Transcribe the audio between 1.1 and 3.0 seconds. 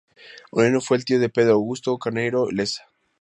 de Pedro Augusto Carneiro Lessa.